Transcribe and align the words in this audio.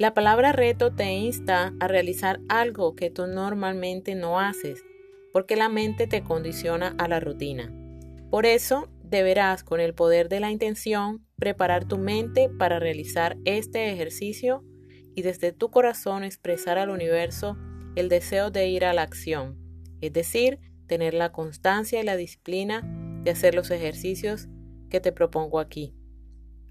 La 0.00 0.14
palabra 0.14 0.52
reto 0.52 0.94
te 0.94 1.12
insta 1.12 1.74
a 1.78 1.86
realizar 1.86 2.40
algo 2.48 2.94
que 2.94 3.10
tú 3.10 3.26
normalmente 3.26 4.14
no 4.14 4.40
haces, 4.40 4.82
porque 5.30 5.56
la 5.56 5.68
mente 5.68 6.06
te 6.06 6.24
condiciona 6.24 6.94
a 6.96 7.06
la 7.06 7.20
rutina. 7.20 7.70
Por 8.30 8.46
eso, 8.46 8.88
deberás, 9.04 9.62
con 9.62 9.78
el 9.78 9.92
poder 9.92 10.30
de 10.30 10.40
la 10.40 10.50
intención, 10.50 11.26
preparar 11.36 11.84
tu 11.84 11.98
mente 11.98 12.48
para 12.48 12.78
realizar 12.78 13.36
este 13.44 13.92
ejercicio 13.92 14.64
y 15.14 15.20
desde 15.20 15.52
tu 15.52 15.70
corazón 15.70 16.24
expresar 16.24 16.78
al 16.78 16.88
universo 16.88 17.58
el 17.94 18.08
deseo 18.08 18.50
de 18.50 18.70
ir 18.70 18.86
a 18.86 18.94
la 18.94 19.02
acción, 19.02 19.58
es 20.00 20.14
decir, 20.14 20.60
tener 20.86 21.12
la 21.12 21.30
constancia 21.30 22.00
y 22.00 22.04
la 22.04 22.16
disciplina 22.16 22.80
de 23.22 23.32
hacer 23.32 23.54
los 23.54 23.70
ejercicios 23.70 24.48
que 24.88 25.00
te 25.00 25.12
propongo 25.12 25.60
aquí. 25.60 25.94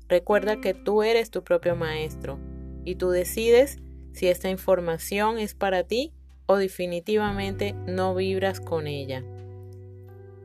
Recuerda 0.08 0.62
que 0.62 0.74
tú 0.74 1.04
eres 1.04 1.30
tu 1.30 1.44
propio 1.44 1.76
maestro 1.76 2.49
y 2.90 2.96
tú 2.96 3.12
decides 3.12 3.78
si 4.14 4.30
esta 4.30 4.50
información 4.50 5.38
es 5.38 5.54
para 5.54 5.84
ti 5.84 6.12
o 6.48 6.58
definitivamente 6.58 7.76
no 7.86 8.16
vibras 8.16 8.60
con 8.60 8.88
ella. 8.88 9.24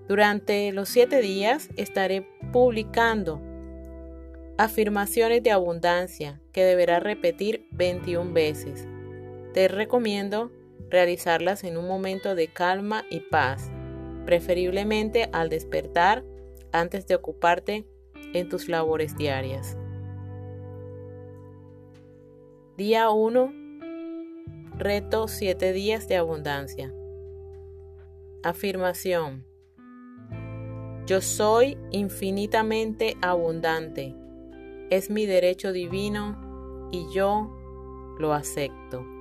Durante 0.09 0.71
los 0.73 0.91
siete 0.91 1.23
días 1.23 1.71
estaré 1.77 2.29
publicando 2.53 3.41
afirmaciones 4.59 5.43
de 5.43 5.53
abundancia 5.53 6.43
que 6.53 6.65
deberás 6.65 7.03
repetir 7.03 7.67
21 7.71 8.35
veces. 8.35 8.87
Te 9.55 9.67
recomiendo 9.69 10.53
realizarlas 10.91 11.65
en 11.65 11.79
un 11.79 11.89
momento 11.89 12.35
de 12.35 12.49
calma 12.49 13.07
y 13.09 13.21
paz, 13.21 13.71
preferiblemente 14.27 15.31
al 15.33 15.49
despertar 15.49 16.23
antes 16.73 17.07
de 17.07 17.15
ocuparte 17.15 17.87
en 18.35 18.51
tus 18.51 18.69
labores 18.69 19.17
diarias. 19.17 19.79
Día 22.77 23.09
1. 23.09 23.53
Reto 24.79 25.29
7 25.29 25.73
días 25.73 26.09
de 26.09 26.17
abundancia. 26.17 26.93
Afirmación. 28.43 29.45
Yo 31.07 31.21
soy 31.21 31.79
infinitamente 31.93 33.17
abundante. 33.23 34.17
Es 34.91 35.09
mi 35.09 35.25
derecho 35.25 35.71
divino 35.71 36.89
y 36.91 37.07
yo 37.15 37.49
lo 38.19 38.33
acepto. 38.33 39.14